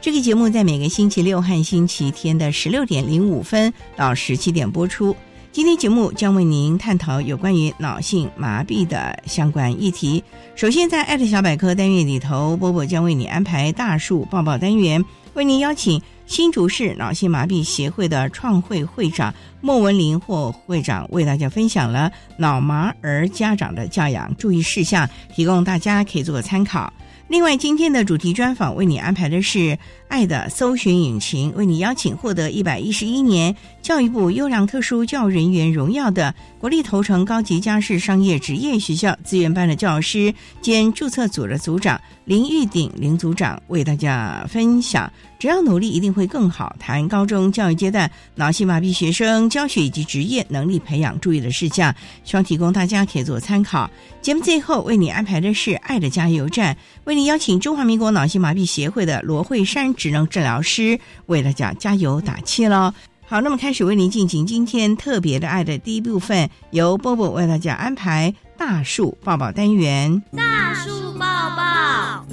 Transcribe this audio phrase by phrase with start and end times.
[0.00, 5.14] 这个节目在每个星期六和星期天的十六点零五分到十七点播出。
[5.50, 10.22] 今天节目将为您探讨有关于脑性麻痹的相关议题。
[10.54, 15.04] 首先，在“爱的小百科”单元里头，波波将为你安排大树抱抱单元，
[15.34, 26.92] 为您邀请新竹市脑性麻痹协会的创会会长莫文林或会长为大家分享了脑麻儿家长的教养注意事项，提供大家可以做个参考。
[27.28, 45.10] 另外，今天的主题专访为你安排的是“爱的搜寻引擎”，为你邀请获得一百一十一年教育部优良特殊教育人员荣耀的国立头城高级家事商业职业学校资源班的教师兼注册组的组长林玉鼎林组长，为大家分享。
[45.38, 46.74] 只要努力，一定会更好。
[46.80, 51.94] 谈高中教育阶段脑性麻痹学生教学以及职业能力培养注意的事项，
[52.24, 53.88] 希望提供大家可以做参考。
[54.20, 62.94] 节目最后为你安排的是“爱的加油站”，为你邀请中华民国脑性麻痹协会的罗慧珊职能治疗师为大家加油打气喽。
[63.26, 70.22] 好，那么开始为您进行今天特别的爱的第一部分，由波波为大家安排大树抱抱单元。
[70.34, 72.24] 大树抱抱。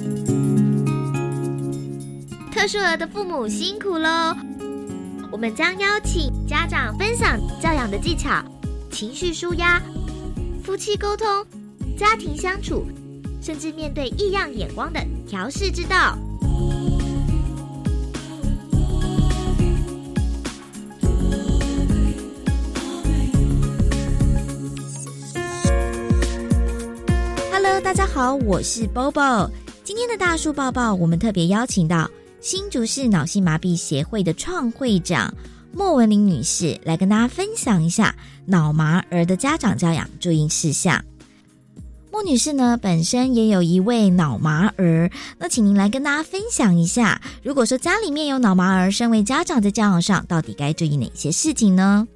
[2.50, 4.34] 特殊儿的父母辛苦喽！
[5.30, 8.42] 我们将邀请家长分享教养的技巧、
[8.90, 9.82] 情绪舒压、
[10.64, 11.26] 夫妻沟通、
[11.98, 12.86] 家庭相处，
[13.42, 16.16] 甚至面对异样眼光的调试之道。
[27.58, 29.50] Hello，大家好，我是 Bobo。
[29.82, 32.06] 今天的大树抱抱，我们特别邀请到。
[32.38, 35.32] 新竹市脑性麻痹协会的创会长
[35.72, 41.02] 莫文玲女士来跟大家分享一下脑麻儿的家长教养注意事项。
[42.12, 52.06] 莫女士呢，本身也有一位脑麻儿，那请您来跟大家分享一下，如果说家里面有脑麻儿，身为家长在教养上到底该注意哪些事情呢？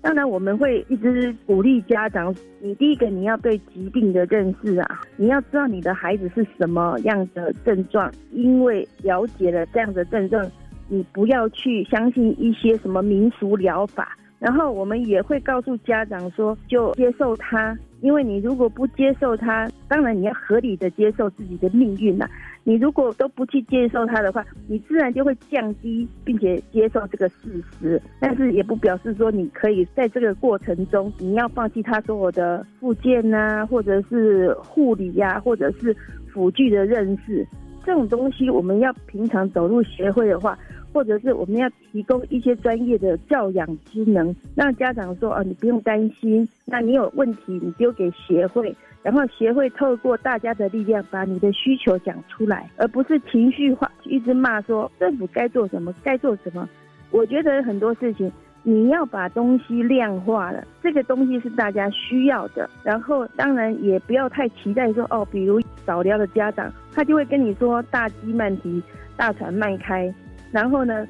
[0.00, 2.34] 当然，我们会一直鼓励家长。
[2.60, 8.10] 你第一个，你要对疾病的认识啊，你要知道你的孩子是什么样的症状。
[8.32, 10.48] 因为了解了这样的症状，
[10.88, 14.16] 你不要去相信一些什么民俗疗法。
[14.38, 22.28] 然后我们也会告诉家长说，就接受他，因为你如果不接受他，当然你要合理的接受自己的命运呐。
[22.68, 27.98] 你如果都不去接受他的话，你自然就会降低，并且接受这个事实。
[28.20, 35.96] 但是也不表示说你可以在这个过程中，你要放弃他所有的附件呐，或者是护理呀，或者是
[36.30, 37.46] 辅具的认识。
[37.88, 40.58] 这种东西，我们要平常走入协会的话，
[40.92, 48.76] 或者是我们要提供一些专业的教养职能，让家长说啊，你不用担心，那你有问题你丢给协会。
[49.02, 56.68] 然后协会透过大家的力量，把你的需求讲出来，而不是情绪化，一直骂说政府该做什么，该做什么。
[57.10, 58.30] 我觉得很多事情，
[58.68, 62.68] 你要把东西量化了，这个东西是大家需要的。
[62.82, 68.82] 然后当然也不要太期待说哦，比如早疗的家长，他就会跟你说大鸡慢提，
[69.16, 70.12] 大船慢开，
[70.52, 71.06] 然后呢，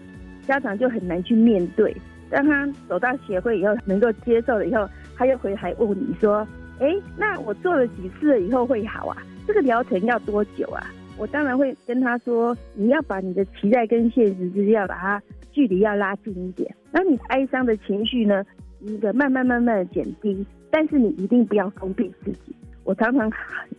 [0.46, 1.92] 家长就很难去面对。
[2.30, 6.46] 当他走到协会以后，能够接受了以后，他又回来问你说。
[6.80, 9.16] 哎，那我做了几次了以后会好啊？
[9.48, 10.86] 这个疗程要多久啊？
[11.16, 15.20] 我当然会跟他说，你要把你的期待跟现实之间要把它
[15.58, 16.72] 距离要拉近一点。
[16.92, 18.44] 那你哀伤的情绪呢，
[18.78, 22.54] 那个慢慢慢慢的减低，但是你一定不要封闭自己。
[22.84, 23.28] 我常常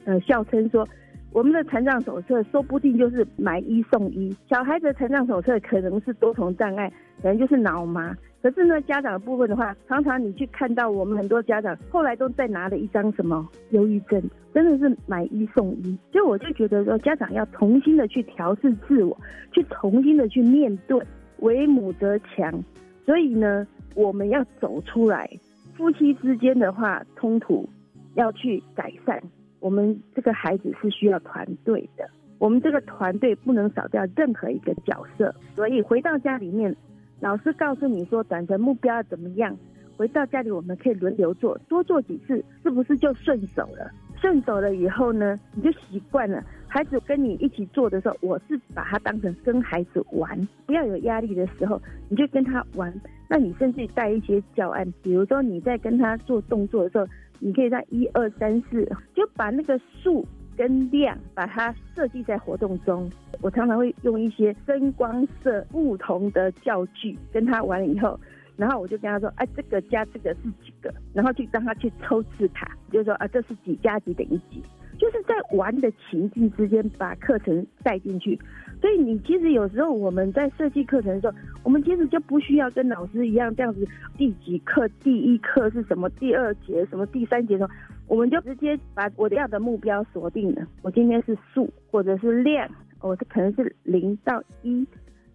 [0.04, 0.86] 呃笑称说，
[1.32, 4.36] 我们的残障手册说不定就是买一送一。
[4.50, 6.92] 小孩子的残障手册可能是多重障碍，
[7.22, 8.14] 可能就是脑麻。
[8.42, 14.22] 可是呢，家长的部分的话，常常你去看到我们很多家长后来都在拿了一张什么忧郁症，
[14.54, 15.98] 真的是买一送一。
[16.12, 19.18] 所以我就觉得说，家长要重新的去调试自我，
[19.54, 21.02] 去重新的去面对，
[21.42, 22.64] 为母则强。
[23.06, 23.66] 所以呢，
[23.96, 25.30] 我们要走出来，
[25.76, 27.68] 夫妻之间的话冲突
[28.16, 29.22] 要去改善。
[29.60, 35.34] 我们这个孩子是需要团队的，我们这个团队不能少掉任何一个角色。
[35.56, 36.76] 所以回到家里面。
[37.22, 39.54] 老师告诉你说，短程目标怎么样？
[39.98, 43.92] 回到家里我们可以轮流做，多做几次，是不是就顺手了？
[44.16, 46.42] 顺手了以后呢，你就习惯了。
[46.70, 52.94] 孩子跟你一起做的时候，我是把他当成跟孩子玩，不要有压力的时候，你就跟他玩。
[53.28, 57.06] 那你甚至带一些教案，比如说你在跟他做动作的时候，
[57.40, 60.26] 你可以在一二三四，就把那个数。
[60.58, 68.20] 跟量把它设计在活动中，我常常会用一些声光色不同的教具跟他玩了以后，
[68.58, 74.62] 然后我就跟他说，哎，这个加这个是几个，然后去让他去抽字卡，就说啊，这是几加几等于几，
[75.00, 78.38] 就是在玩的情境之间把课程带进去。
[78.80, 83.86] 所以你其实有时候我们在设计课程的时候，我们其实就不需要跟老师一样这样子，
[84.18, 87.74] 第几课第一课是什么，第二节什么，第三节什么。
[88.08, 90.66] 我们就直接把我要的目标锁定了。
[90.82, 92.68] 我今天是数或者是量，
[93.02, 94.86] 我是可能是零到一，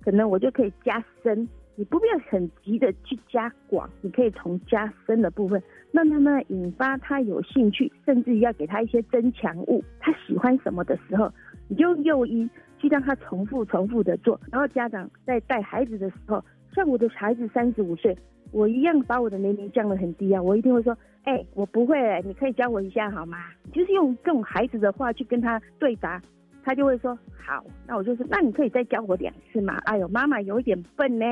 [0.03, 1.49] 可能我就可以加深。
[1.77, 5.63] 你不必要很急的去加广，你可以从加深的部分，
[5.93, 9.83] 慢慢慢引发他有兴趣，甚至于要给他一些增强物。
[9.99, 11.31] 他喜欢什么的时候，
[11.69, 12.49] 你就诱因
[12.79, 14.41] 去让他重复重复的做。
[14.51, 18.17] 然后家长在带孩子的时候，像我的孩子三十五岁。
[18.53, 20.41] 我一样把我的年龄降得很低啊！
[20.41, 23.37] 我一定会说，哎，我不会，你可以教我一下好吗？
[23.73, 26.23] 就是用这种孩子的话去跟他对答，
[26.65, 27.65] 他就会说好。
[27.87, 29.77] 那我就说，那你可以再教我两次嘛？
[29.85, 31.25] 哎呦，妈妈有一点笨呢。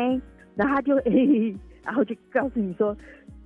[0.54, 0.94] 然后他就，
[1.82, 2.94] 然后就告诉你说，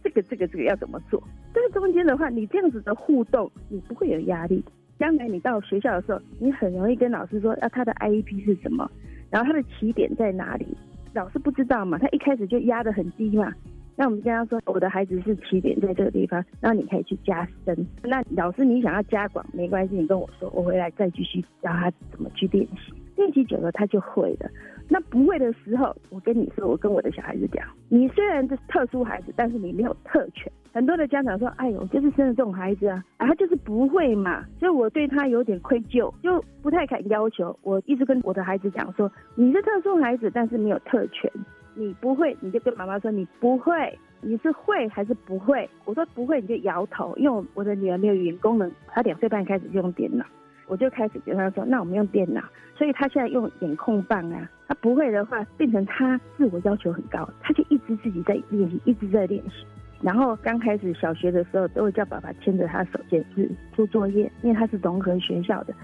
[0.03, 1.23] 这个这个这个要怎么做？
[1.55, 4.63] 这个中间的话，你这样子的互动，你不会有压力。
[4.99, 8.91] 将来你到学校的时候，你很容易跟老师说，啊，他的 IEP 是什么？
[9.31, 10.67] 然后他的起点在哪里？
[11.15, 13.53] 老师不知道嘛，他一开始就压得很低嘛。
[13.97, 17.75] 那我们跟他说，我的孩子是起点在这个地方，那你可以去加深。
[18.03, 22.93] 那老师你想要加广没关系，你跟我说，我回来再继续教他怎么去练习。
[23.17, 24.51] 练习久了他就会了。
[24.89, 30.53] 那不会的时候，我跟你说，我跟我的小孩子讲，你虽然是特殊孩子，但是你没有特权。
[30.75, 37.59] 很多的家长说，哎呦，就是生了这种孩子啊，啊，他就是不会嘛，所以我对他有点愧疚，就不太敢要求。
[37.63, 41.33] 我一直跟我的孩子讲说，你是特殊孩子，但是没有特权。
[41.77, 45.69] 你不会，你就跟妈妈说你不会，你是会还是不会？
[45.85, 50.25] 我说不会，你就摇头，因为我的女儿没有语言功能，她两岁半开始用电脑。
[50.69, 52.43] 我就开始跟他说，那我们用电脑，
[52.75, 54.51] 所以他现在用眼控棒啊。
[54.67, 59.65] 他不会的话，变成他自我要求很高，他就一直自己在练习，一直在练习。
[60.03, 65.75] 然后刚开始小学的时候，都会叫爸爸牵着他手写字做作业，因为他是融合学校的，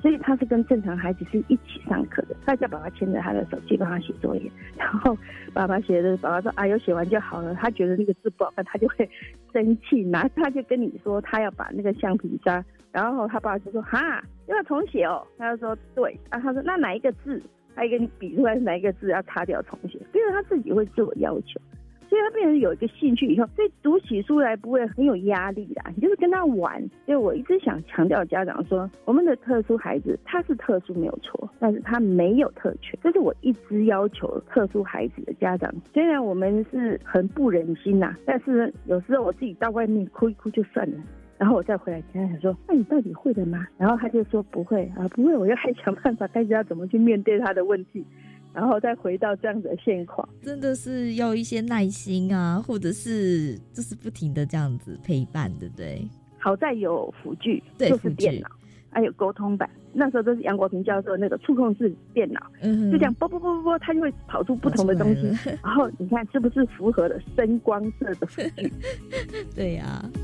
[0.00, 2.36] 所以他是跟正常孩子是一起上课的。
[2.46, 5.16] 他叫爸爸牵着他的手去帮他写作业，然后
[5.52, 7.54] 爸爸写的，爸爸说啊，有写完就好了。
[7.54, 9.08] 他觉得那个字不好看，他就会
[9.52, 12.64] 生气，然后他就跟你说，他要把那个橡皮擦。
[12.90, 17.40] 然后他爸爸就说：“哈，要重写哦。”他就说：“对。”然后他说：“那哪一个字？
[17.76, 21.60] 他给你比出来是哪一个字要擦掉重写？”因为他自己会自我要求，
[22.08, 25.92] 所以他变成有一个兴趣以后，所以读起书来不会很有压力啦。
[25.94, 26.80] 你就是跟他玩。
[27.04, 32.98] 所以我一直想强调家长说，我们的特殊孩子他是特殊没有错，但是他没有特权。
[33.02, 35.72] 这是我一直要求特殊孩子的家长。
[35.92, 40.96] 虽然我们是很不忍心呐，但是有时候我自己到外面哭一哭就算了。
[41.36, 48.04] 然后我再回来跟他说：“那你到底会的吗？”然后他就说：“不会啊，不会。”我就开始想办法，开始要怎么去面对他的问题，
[48.52, 50.28] 然后再回到这样的现况。
[50.42, 56.08] 真的是要一些耐心啊，或者是就是不停的这样子陪伴，对不对？
[56.38, 58.48] 好在有辅具，对，就是电脑，
[58.90, 59.68] 还有沟通板。
[59.92, 65.22] 那时候都是杨国平教授那个触控式电脑，嗯，就这样啵啵啵啵啵，它就会跑出不同的东西。
[65.62, 68.72] 然后你看是不是符合了声光色的辅具？
[69.54, 70.04] 对呀。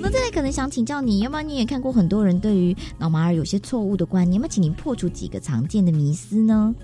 [0.00, 6.74] 那再来可能想请教你，要不然你也看过很多人对于脑麻儿有些错误的观念，那么请您破除几个常见的迷思呢？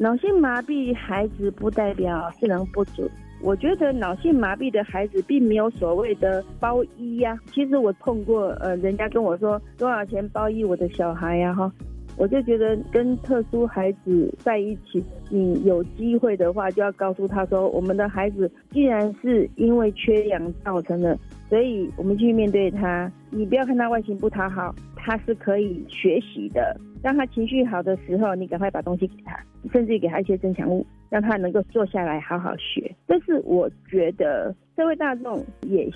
[0.00, 3.10] 脑性麻痹孩子不代表智能不足，
[3.42, 7.36] 我觉得脑性麻痹的孩子并没有所谓的包医呀。
[7.52, 11.72] 其实我碰过，呃，人家跟我说多少钱包医我的小孩呀，哈，
[12.16, 23.10] 我就觉得跟特殊孩子在一起，你有机会的话，就要告诉他说，我们的孩子既然是因为缺氧造成的，所以我们去面对他。
[23.30, 26.80] 你不要看他外形不讨好，他是可以学习的。
[27.02, 29.38] 当他情绪好的时候，你赶快把东西给他，
[29.72, 32.94] 甚至给他一些增强物，让他能够坐下来好好学。
[33.06, 35.88] 这是我觉得社会大众也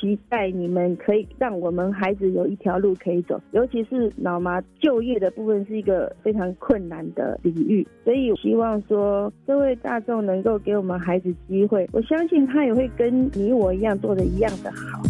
[0.00, 15.02] 期待你们可以让我们孩子有一条路可以走，尤其是脑麻就业的部分是一个非常困难的领域，所以希望说社会大众能够给我们孩子机会，我相信他也会跟你我一样做的一样的好。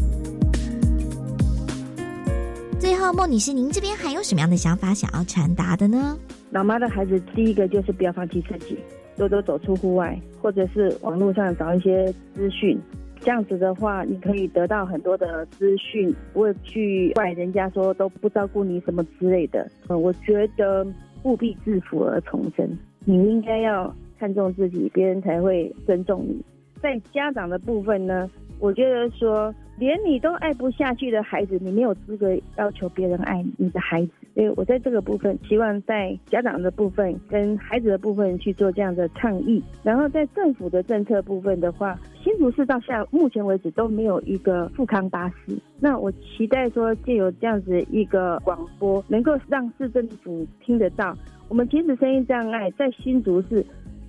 [2.85, 6.19] 最后，莫女士，您这边还有什么样的想法想要传达的呢？
[6.51, 8.77] 老妈的孩子，第一个就是不要放弃自己，
[9.17, 12.79] 多多走出户外，或者是网络上找一些资讯。
[13.21, 19.67] 这样子的话，你可以得到很多的资讯，不会去怪人家说都不照顾你什么之类的。
[19.89, 20.87] 嗯，我觉得
[21.23, 22.69] 务必自负而重生，
[23.07, 26.45] 你应该要看重自己，别人才会尊重你。
[26.83, 28.29] 在家长的部分呢？
[28.61, 34.13] 我觉得说，连你都爱不下去的孩子，你没有资格要求别人爱你的孩子。
[34.35, 39.63] 所以我在这个部分，希望在家长的部分跟孩子的部分去做这样的倡议。
[39.83, 45.57] 然后在政府的政策部分的话，新竹市到下目前为止都没有一个富康巴士。
[45.79, 51.17] 那我期待说，借由这样子一个广播，能够让市政府听得到，
[51.49, 53.65] 我们亲子声音障碍在新竹市。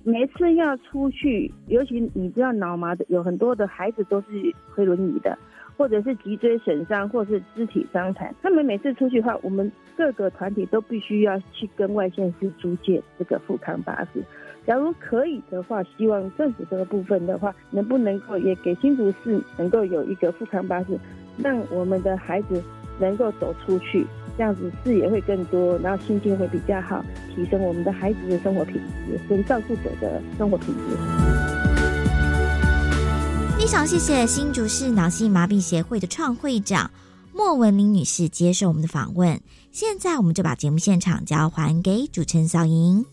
[0.08, 4.26] 每次要出去，尤其你知道脑麻的有很多的孩子都是
[4.72, 5.36] 推轮椅的，
[5.76, 8.32] 或者是脊椎损伤，或是肢体伤残。
[8.40, 14.22] 他们每次出去的话，我们各个团体都必须要去跟外县市租借这个富康巴士。
[14.64, 20.96] 假如可以的话，希望政府这个部分的话，能不能够也给新竹市能够有一个富康巴士，
[21.36, 22.62] 让我们的孩子
[23.00, 24.06] 能够走出去。
[24.36, 28.74] 这样子视野会更多，然后心情会比较好，提升我们的孩子的生活品
[29.06, 30.96] 质，跟照顾者的生活品质。
[33.58, 36.90] 非常谢谢新竹市脑性麻痹协会的创会长
[37.32, 39.40] 莫文玲女士接受我们的访问。
[39.72, 43.04] 现在我们就把节目现场交还给主持人小莹。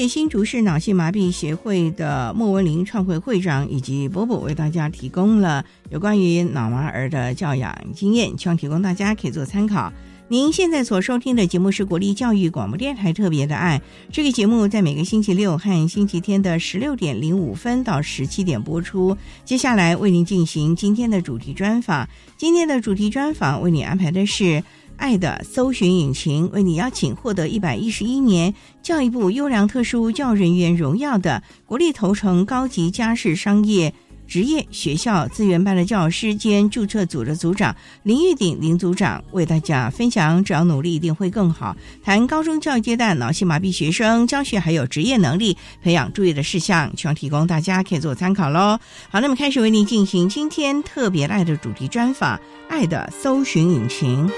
[0.00, 9.92] 谢新竹市脑性麻痹协会的莫文玲创会会长以及波波为大家提供了有关于脑麻儿的教养经验，希望提供大家可以做参考。
[10.28, 19.14] 您现在所收听的节目是国立教育广播电台特别的爱，这个节目在每个星期六和星期天的十六点零五分到十七点播出。
[19.44, 24.64] 接下来为您进行今天的主题专访，今天的主题专访为你安排的是。
[25.00, 33.92] 爱的搜寻引擎为你邀请获得一百一十一年教育部优良特殊教育人员荣耀的国立头城高级家事商业
[34.28, 41.74] 职业学校资源班的教师兼注册组的组长林玉鼎林组长为大家分享，只要努力一定会更好。
[42.04, 48.78] 谈高中教育阶段脑性麻痹学生教学还有职业能力培养注意的事项，希望提供大家可以做参考喽。
[49.08, 52.38] 好，那么开始为您进行今天特别爱的主题专访，
[52.68, 54.30] 爱的搜寻引擎。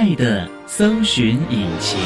[0.00, 1.98] 爱的搜寻引擎。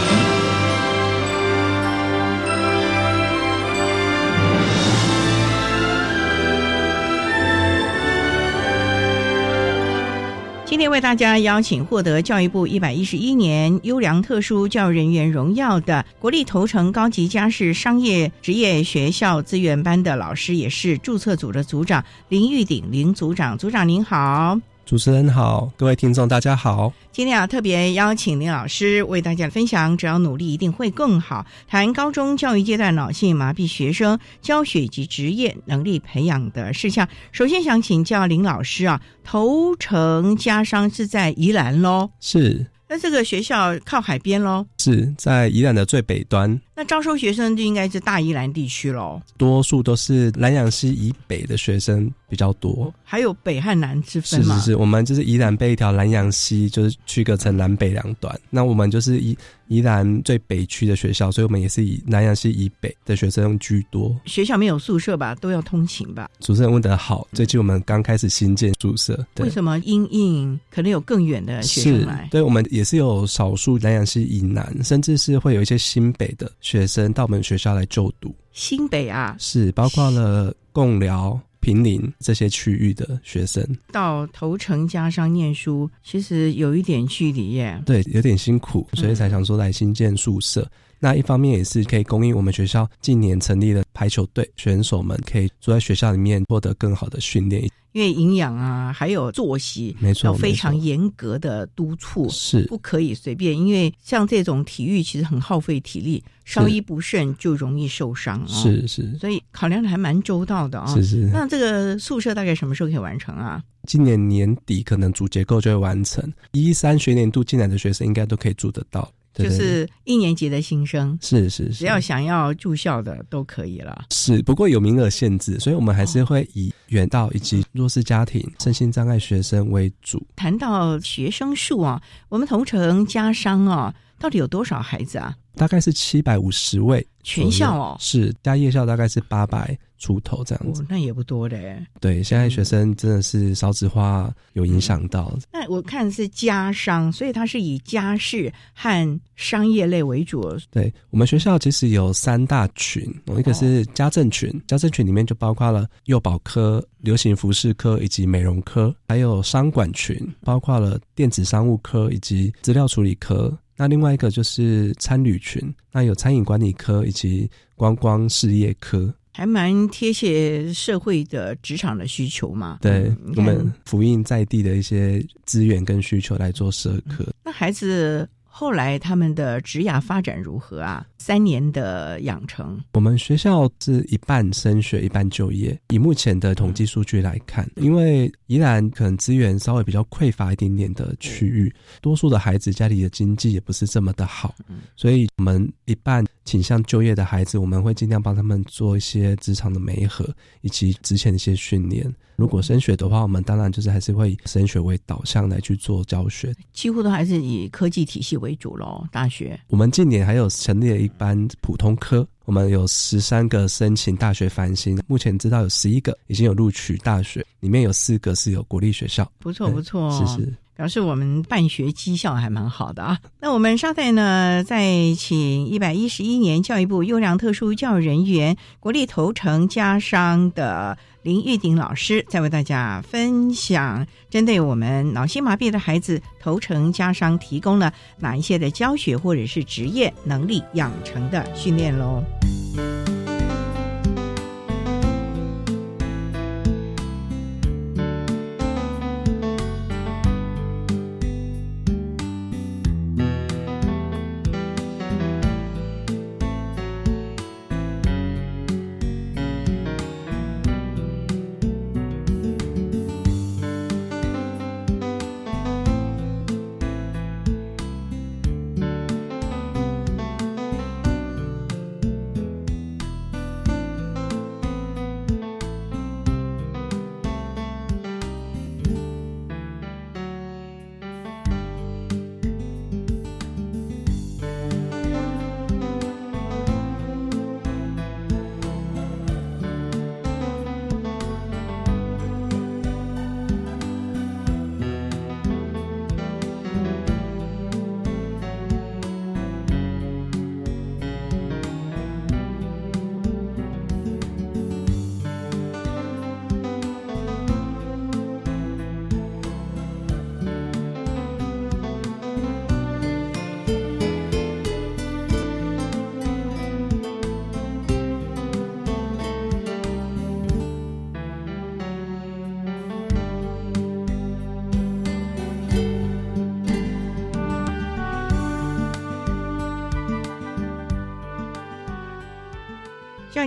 [10.64, 23.58] 今天为大家邀请获得教育部一百一十一年优良特殊教育人员荣耀的国立头城高级家事商业职业学校资源班的老师，也是注册组的组长林玉鼎林组长。
[23.58, 24.58] 组长您好。
[24.84, 26.92] 主持人好，各位听众大家好。
[27.12, 31.46] 今天啊，特别邀请林老师为大家分享，只要努力一定会更好。
[31.66, 37.08] 谈高中教育阶段脑性麻痹学生教学及职业能力培养的事项。
[37.30, 42.10] 首先想请教林老师啊，头城家商是在宜兰喽？
[42.20, 42.66] 是。
[42.88, 44.66] 那这个学校靠海边喽？
[44.76, 46.60] 是在宜兰的最北端。
[46.74, 49.20] 那招收学生就应该是大宜兰地区喽？
[49.36, 52.10] 多数都是南洋溪以北的学生。
[52.32, 54.54] 比较多，还有北和南之分吗？
[54.54, 58.34] 是是是，我们就是宜兰被一条南洋溪，就是区隔成南北两段。
[58.48, 59.36] 那我们就是宜
[59.68, 64.18] 宜兰最北区的学校，所以我们也是以南洋溪以北的学生居多。
[64.24, 65.34] 学校没有宿舍吧？
[65.34, 66.30] 都要通勤吧？
[66.40, 69.22] 主持人问得好，最近我们刚开始新建宿舍。
[69.40, 72.26] 为什么因应可能有更远的学生来？
[72.30, 76.71] 对，我们也是有少数南洋溪以南，甚至是会有一些新北的学。
[76.72, 78.34] 学生到我们学校来就读。
[78.50, 83.62] 新北啊，是包括了贡寮、平林这些区域的学生，
[83.92, 87.78] 到头城加上念书，其实有一点距离耶。
[87.84, 90.66] 对，有点辛苦，所以才想说来新建宿舍。
[90.98, 103.56] 那一方面也是可以供应我们学校近年成立的排球队选手们可以住在学校里面获得更好的训练，因为营养啊，还有作息，没错，非常严格的督促，是不可以随便。
[103.56, 108.46] 因为像这种体育其实很耗费体力，稍一不慎就容易受伤啊。
[108.46, 110.86] 是是，所以考量的还蛮周到的啊。
[110.94, 111.30] 是是。
[111.32, 113.62] 那这个宿舍大概什么时候可以完成啊？
[113.86, 119.10] 今年年底可能主结构就会完成，一三学年度进来的学生应该都可以住得到。
[119.34, 124.04] 就是一年级的新生，是是是，只要想要住校的都可以了。
[124.10, 130.22] 是，不过有名额限制，所以我们还是会以远道以及弱势家庭、身心障碍学生为主。
[130.36, 135.36] 谈到学生数啊，我们同城家商啊，到底有多少孩子啊？
[135.56, 139.76] 大概是七百五十位，全校哦，是加夜校大概是八百。
[140.02, 141.56] 出头这样子，那也不多的。
[142.00, 145.32] 对，现在学生真的是少子化有影响到。
[145.52, 150.58] 那我看是家商，所以它是以家事和商业类为主。
[150.72, 163.56] 对我们学校其实有三大群，一个是家政群，家政群里面就包括了幼保科、流行服饰科以及美容科，还有商管群，包括了电子商务科以及资料处理科。
[163.76, 169.12] 那另外一个就是餐旅群，那有餐饮管理科以及观光事业科。
[169.32, 172.78] 还蛮贴切社会的职场的需求嘛？
[172.82, 177.26] 对，我们复印在地的一些资源跟需求来做社科。
[177.44, 178.28] 那孩子。
[178.54, 181.06] 后来他们的职涯发展如何啊？
[181.16, 185.78] 三年的养成，我们学校是一半升学，一半就业。
[185.88, 194.54] 以目前的统计数据来看，因为宜兰可能资源稍微比较匮乏一点点的区域，多数的孩子家里的经济也不是这么的好，
[194.96, 200.28] 所以我们一半倾向就业的孩子，我们会尽量帮他们做一些职场的媒合
[200.60, 202.12] 以及之前的一些训练。
[202.36, 209.06] 如果升学的话，我们当然就是还是会以升学为导向来去做教学，几乎都还是以科技体系为主喽。
[209.12, 220.52] 大学，我们近年还有成立了一班普通科，我们有十三个申请大学繁星，目前知道有十一个已经有录取大学，里面有四个是有国立学校，不错不错，是是。
[220.76, 223.18] 表示我们办学绩效还蛮好的啊。
[223.40, 242.22] 那我们稍待呢，再请一百一十一年教育部优良特殊教育人员、国立投诚家商的林玉鼎老师，再为大家分享针对我们脑性麻痹的孩子，投诚家商提供了哪一些的教学或者是职业能力养成的训练喽。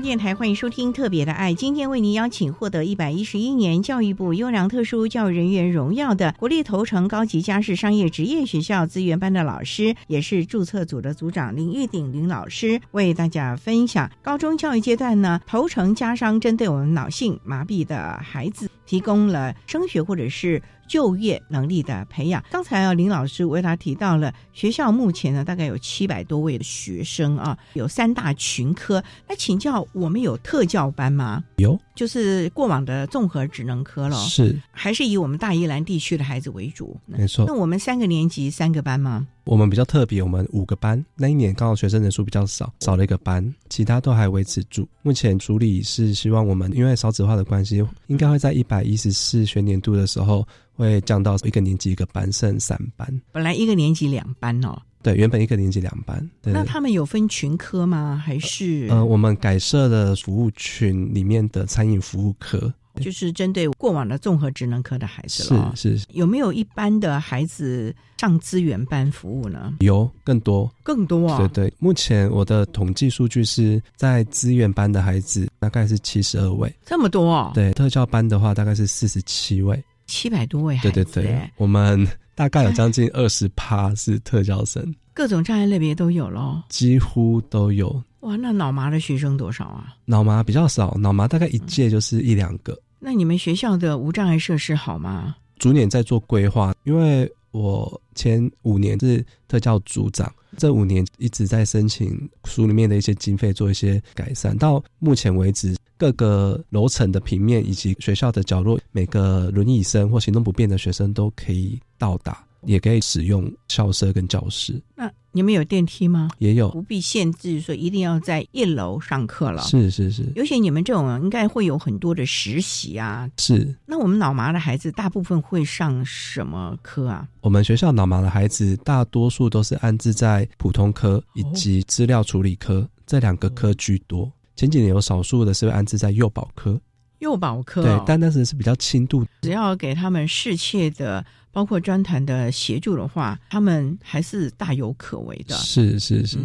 [0.01, 20.61] 电台欢迎收听《特别的爱》，今天为您邀请获得一百一十一年教育部优良特殊教育人员荣耀的国立投诚高级家事商业职业学校资源班的老师，也是注册组的组长林玉鼎林老师，为大家分享高中教育阶段呢投诚家商针对我们脑性麻痹的孩子提供了升学或者是。
[20.87, 22.43] 就业能力的培养。
[22.51, 29.03] 刚才啊，林老师为他提到了学校目前呢，大概有七百多位的学生啊，有三大群科。
[29.27, 31.43] 那请教我们有特教班吗？
[31.57, 34.15] 有，就是过往的综合职能科了。
[34.17, 36.99] 是，还是以我们大宜兰地区的孩子为主？
[37.05, 37.45] 没错。
[37.47, 39.27] 那我们三个年级三个班吗？
[39.45, 44.87] 我们比较特别，我们五个班那一年刚好学生人数比较少，少了一个班，其他都还维持住。
[45.03, 53.21] 目前主理是希望我们因为少子化的关系，应该会在一百一十四学年度的时候会降到一个年级一个班，剩三班。
[53.31, 54.81] 本来一个年级两班哦。
[55.03, 56.27] 对，原本一个年级两班。
[56.41, 58.19] 那他们有分群科吗？
[58.25, 58.87] 还是？
[58.89, 62.73] 呃，我们改设了服务群里面的餐饮服务科。
[63.01, 66.05] 就是针对过往的综合职能科的孩子了，是是。
[66.11, 69.75] 有没有一般的孩子上资源班服务呢？
[69.79, 71.37] 有更多，更多啊！
[71.37, 77.51] 对对，目前我的统计数据是在资源班的孩子大概是七十二位，这么多哦！
[77.53, 80.91] 对，特教班的话大概是四十七位，七百多位孩子。
[80.91, 88.01] 对对对，我们 大概有将近二十趴是特教生，各种障碍类别都有咯，几乎都有。
[88.21, 89.93] 哇，那脑麻的学生多少啊？
[90.05, 92.75] 脑麻比较少，脑麻大概一届就是一两个。
[93.05, 95.35] 那你们学校的无障碍设施好吗？
[95.59, 104.57] 逐年在做规划，因为我前五年是特教组长，这五年一直在申请书里面的一些经费做一些改善。
[104.57, 112.44] 到目前为止，各个楼层的平面以及学校的角落，每个轮椅生或行动不便的学生都可以到达。
[112.65, 114.81] 也可以使用校舍跟教室。
[114.95, 116.29] 那你们有电梯吗？
[116.39, 119.61] 也有，不必限制说一定要在一楼上课了。
[119.63, 123.29] 是是是，尤其你们这种应该会有很多的实习啊。
[123.37, 123.75] 是。
[123.85, 127.27] 那我们脑麻的孩子大部分会上什么科啊？
[127.41, 134.31] 我们学校脑麻的孩子大多数都是安置在普通科以及资料处理科这两个科居多。
[134.55, 136.79] 前几年有少数的是安置在幼保科。
[137.25, 141.25] 幼保科对，但那时是比较轻度，只要给他们适切的。
[141.55, 145.55] 包括专团的协助的话，他们还是大有可为的。
[145.55, 146.37] 是是是。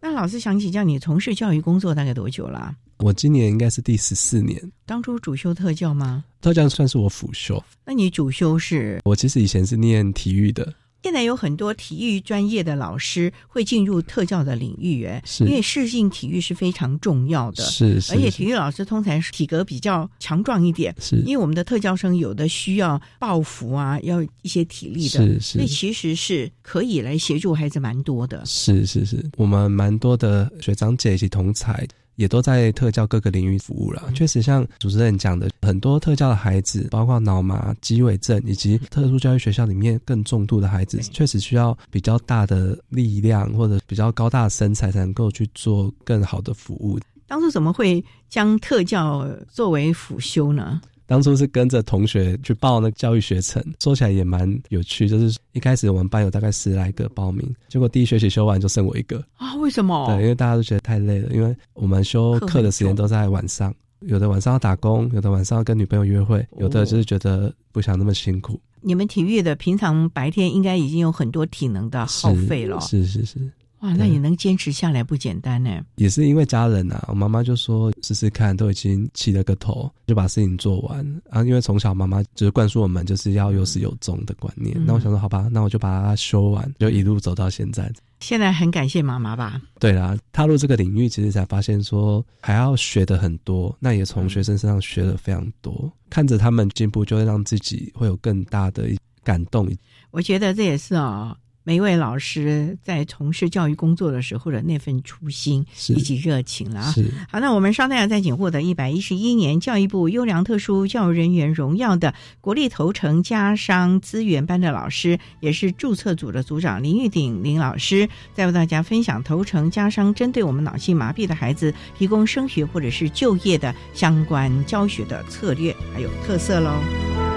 [0.00, 2.72] 那老师想请教你，从事教育工作大概多久了？
[2.98, 4.62] 我今年应该是第十四年。
[4.86, 6.22] 当初主修特教吗？
[6.40, 7.60] 特教算是我辅修。
[7.84, 9.00] 那你主修是？
[9.04, 10.72] 我其实以前是念体育的。
[11.02, 18.12] 现在有很多体育专业的老师会进入特教的领域，哎，因为适应体育是非常重要的，是是。
[18.12, 25.58] 而且体育老师通常是体格比较强壮一点，是因为我们的特教生有的需要抱扶啊，要一些体力的，是是。
[25.58, 29.28] 所以其实是可以来协助孩子蛮多的，是是是。
[29.36, 31.86] 我们蛮多的学长姐以及同才。
[32.16, 34.10] 也都在特教各个领域服务了。
[34.14, 46.98] 确实，像主持人讲的，很多特教的孩子，包括脑麻、肌萎症以及特殊教育学校里面更重度的孩子，确实需要比较大的力量或者比较高大的身材，才能够去做更好的服务。
[47.26, 50.80] 当初怎么会将特教作为辅修呢？
[51.12, 55.06] 当初是跟着同学去报那个教育学程，说起来也蛮有趣。
[55.06, 59.54] 就是一开始我们班有大概十来个报名，结果第一学期修完就剩我一个啊？
[59.56, 60.06] 为什么？
[60.06, 68.58] 对，因为大家都觉得太累了，因为我们修课的时间都在晚上，有的晚上要打工，有的晚上要跟女朋友约会，有的就是觉得不想那么辛苦。
[68.80, 73.38] 你们体育的平常白天应该已经有很多体能的耗费了，是是是。
[73.82, 75.84] 哇，那你能坚持下来不简单呢。
[75.96, 81.04] 也是因为家人啊，我妈妈就说试试看，都已经起了个头，就把事情做完。
[81.28, 87.92] 然后因为从小妈妈就是灌输我们就是要有始有终的观念，那我想说好吧，那我就把它修完，就一路走到现在。
[88.20, 89.60] 现在很感谢妈妈吧？
[89.80, 95.92] 对啦，踏入这个领域，其实才发现说还要学的很多，那也从学生身上学了非常多。
[96.08, 98.88] 看着他们进步，就会让自己会有更大的
[99.24, 99.68] 感动。
[100.12, 101.36] 我觉得这也是啊。
[101.64, 106.94] 每一位老师在从事教育工作的时候的那份初心以及热情了啊！
[107.30, 127.31] 好，那我们稍待要再请获得一百一十一年教育部优良特殊教育人员荣耀的国立头城家商资源班的老师，也是注册组的组长林玉鼎林老师，再为大家分享头城家商针对我们脑性麻痹的孩子提供升学或者是就业的相关教学的策略还有特色喽。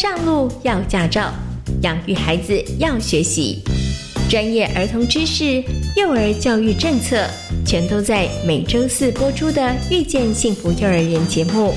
[0.00, 1.30] 上路要驾照，
[1.82, 3.58] 养育孩子要学习，
[4.30, 5.62] 专业儿童知识、
[5.94, 7.28] 幼儿教育政策，
[7.66, 9.60] 全都在每周四播出的
[9.90, 11.74] 《遇见幸福幼儿园》节目，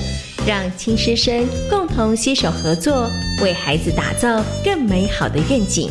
[0.48, 3.10] 让亲师生共同携手合作，
[3.42, 5.90] 为孩子打造更美好的愿景。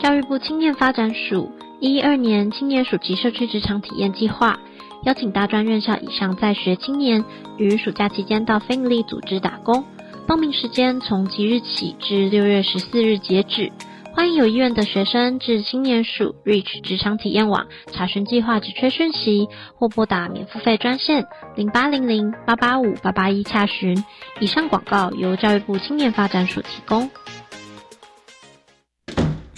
[0.00, 4.58] 教育部青年发展署一一二年青年暑期社区职场体验计划，
[5.04, 7.24] 邀请大专院校以上在学青年
[7.56, 9.84] 于暑假期间到非营利组织打工。
[10.26, 13.70] 报名时间从即日起至六月十四日截止。
[14.12, 24.04] 欢迎有意愿的学生至青年署 Reach 职场体验网查询计划职缺讯息，或拨打免付费专线零八零零八八五八八一查询。
[24.40, 27.08] 以上广告由教育部青年发展署提供。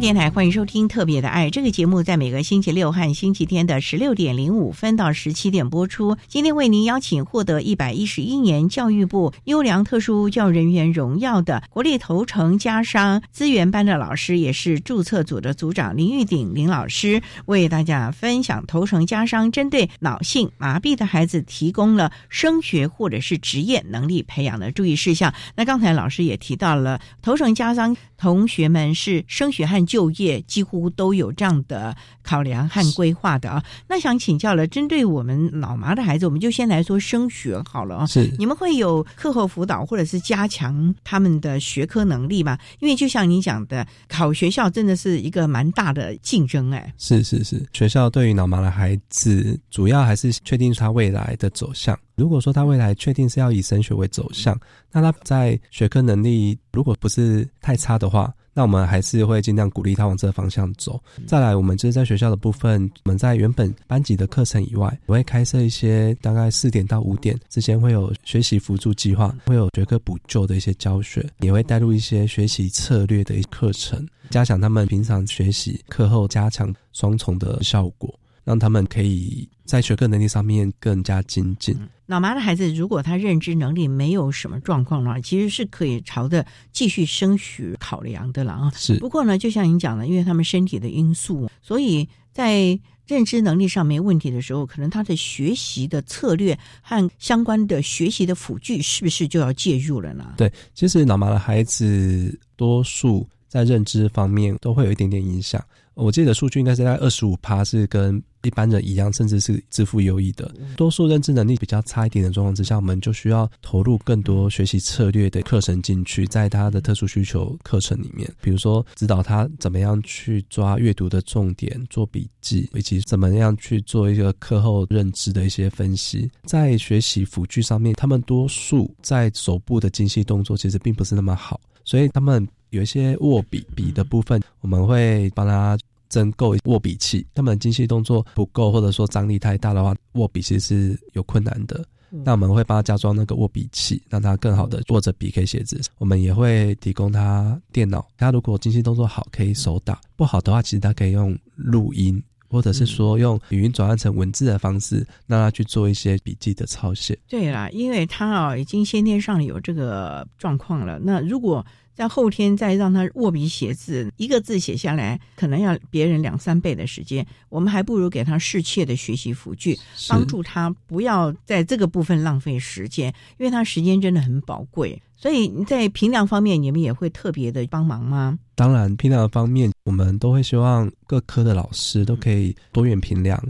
[0.00, 6.16] 电台欢迎收听《特别的爱》这个节目，在每个星期六和星期天的十六点零五分到十七点播出。
[6.26, 25.32] 今天为您邀请获得一百一十一年教育部优良特殊教育人员荣耀的国立头城家商资源班的老师，也是注册组的组长林玉鼎林老师，为大家分享头城家商针对脑性麻痹的孩子提供了升学或者是职业能力培养的注意事项。
[25.54, 33.62] 那刚才老师也提到了头城家商同学们是升学和就业几乎都有这样的考量和规划的啊。
[33.88, 38.06] 那想请教了，针对我们老麻的孩子，我们就先来说升学好了啊。
[38.06, 42.58] 是，你们会有课后辅导或者是加强他们的学科能力吗？
[42.80, 46.92] 因为就像你讲的，考学校真的是一个蛮大的竞争哎。
[46.98, 51.98] 是是是，学校对于脑麻的孩子，主要还是确定他未来的走向。
[52.16, 54.58] 如果说他未来确定是要以升学为走向，
[54.92, 58.32] 那他在学科能力如果不是太差的话。
[58.54, 60.98] 那我们还是会尽量鼓励他往这个方向走。
[61.26, 78.14] 再来，我们就是在学校的部分，我们在原本班级的课程以外，我会开设一些大概四点到五点之间会有学习辅助计划，会有学科补救的一些教学，也会带入一些学习策略的课程，加强他们平常学习课后加强双重的效果。
[78.44, 81.76] 让他们可以在学科能力上面更加精进。
[82.06, 88.70] 脑麻的孩子，如果他认知能力没有什么状况的话，其实是可以朝着继续升学考量的了啊。
[88.76, 88.98] 是。
[88.98, 100.34] 不过呢，就像您讲的，因为他们身体的因素，所以在认知能力上没问题的时候，可能他的学习的策略和相关的学习的辅具，是不是就要介入了呢？
[100.36, 105.62] 对，其实脑麻的孩子多数在认知方面都会有一点点影响。
[105.94, 110.52] 我记得数据应该是在二十五趴，是跟一般人一样，甚至是自负优异的。
[110.76, 126.30] 多数认知能力比较差一点的状况之下，我们就需要投入更多学习策略的课程进去，在他的特殊需求课程里面，比如说指导他怎么样去抓阅读的重点、做笔记，以及怎么样去做一个课后认知的一些分析。
[126.44, 132.46] 在学习辅具上面，他们多数在手部的精细动作其实并不是那么好，所以他们。
[132.70, 137.26] 有一些握笔笔的部分，我们会帮他增购握笔器。
[137.34, 140.60] 他们精细动作不够，或者说张力太大的话，握笔其实
[140.92, 141.84] 是有困难的。
[142.10, 145.80] 那我们会帮他加装那个握笔器，让他更好的握着笔可以写字。
[145.98, 152.22] 我们也会提供他电脑，他如果精细动作好，可以手打；不好的话，其实他可以用录音。
[152.46, 157.18] 或者是说用语音转换成文字的方式，让他去做一些笔记的抄写。
[157.26, 161.00] 对啦，因为他啊已经先天上有这个状况了。
[161.00, 169.78] 那如果在后天再让他握笔写字，一个字写下来可能要别人两三倍的时间，我们还不如给他适切的学习辅具，
[170.08, 175.00] 帮助他不要在这个部分浪费时间，因为他时间真的很宝贵。
[175.16, 178.38] 所以在评量方面，你们也会特别的帮忙吗？
[178.54, 183.42] 当然，评量方面，我们都会希望各科的老师都可以多元评量。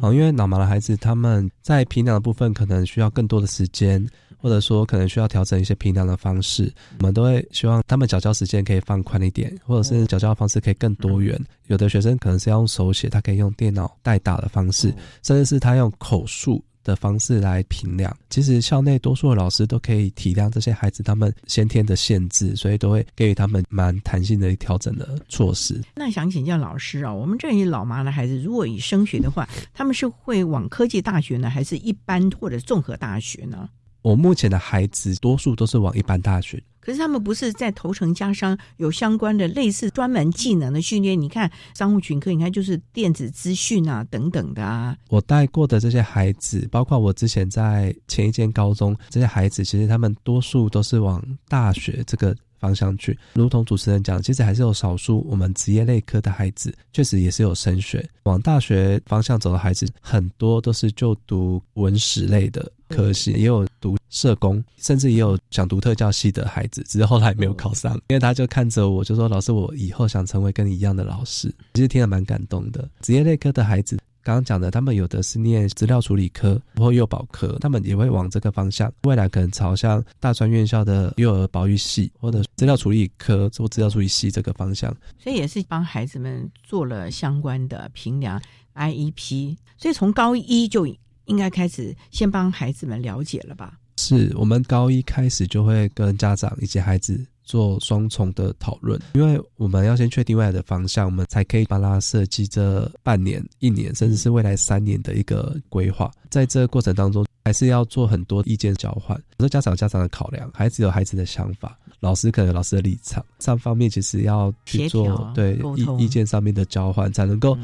[0.00, 4.04] 哦，因为脑麻的孩子他们在平量的部分可能需要更多的时间，
[4.42, 11.40] 或者说可能需要调整一些平量的方式，我们都会希望他们缴交时间可以放宽一点，或者是缴交方式可以更多元。
[11.68, 16.62] 有的学生可能是要用手写，他可以用电脑代打的方式，甚至是他用口述。
[16.84, 25.80] 的方式来评量，其实校内多数的老师都可以体谅这些孩子他们先天的限制，所以都会给予他们蛮弹性的调整的措施。
[25.94, 33.68] 那想请教老师啊，我们这里老麻的孩子，如果以升学的话，他们是会往科技大学呢，还是一般或者综合大学呢？
[34.02, 36.62] 我目前的孩子多数都是往一般大学。
[36.80, 41.20] 可是他们不是在头城加商有相关的类似专门技能的训练？
[41.20, 44.96] 你看商务群科，你看就是电子资讯啊等等的啊。
[45.08, 53.18] 我带过的这些孩子，包括我之前在前一间高中，这些孩子其实他们多数都是往大学这个方向去。
[53.34, 62.70] 如同主持人讲，其实还是有少数我们职业类科的孩子，确实也是有升学往大学方向走的孩子，很多都是就读文史类的。
[62.88, 67.94] 科系也有读社工，甚至也有想读特教系的孩子，只是后来没有考上。
[68.08, 72.86] 因为他就看着我，就说：“老师，我以后想成为跟你一样的老师。”其实听了蛮感动的。
[73.00, 84.94] 职业类科的孩子，刚刚讲的，他们有的是念资料处理科或幼保科，他们也会往这个方向，未来可能朝向大专院校的幼儿保育系或者资料处理科做资料处理系这个方向。
[85.18, 88.40] 所以也是帮孩子们做了相关的评量
[88.74, 90.88] IEP，所以从高一就。
[91.26, 93.78] 应该开始先帮孩子们了解了吧？
[93.96, 106.10] 是我们高一开始就会跟家长以及孩子做双重的讨论，因为我们要先确定未来的方向，我们才可以帮他设计这半年、一年，甚至是未来三年的一个规划。
[106.30, 109.14] 在这个过程当中，还是要做很多意见交换。
[109.36, 117.54] 有时候家长有家长的考量，孩子有孩子的想法，老师可能有老师的立场，上方面其实要去做对意意见上面的交换，才能够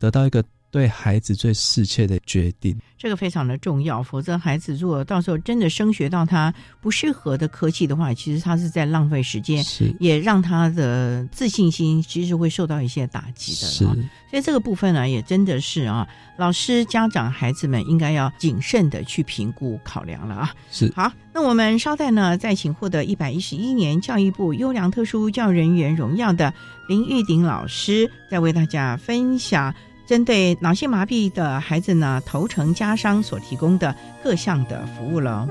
[0.00, 0.42] 得到一个。
[0.76, 4.02] 对孩子最适切的决定，这个非常的重要。
[4.02, 13.66] 否则，孩子如果到时候真的升学到他不适合的科技的话，其实他是在浪费时间，是也让他的自信心其实会受到一些打击的。
[13.68, 13.84] 是，
[14.28, 20.54] 所以这个部分呢，也真的是啊，老师、家长、孩子们应该要谨慎的去评估考量了啊。
[20.70, 26.52] 是，好，那我们稍待呢，再请获得一百一十一年教育部优良特殊教育人员荣耀的
[26.86, 29.74] 林玉鼎老师，再为大家分享。
[30.06, 35.48] 针对脑性麻痹的孩子呢，头城家商所提供的各项的服务了。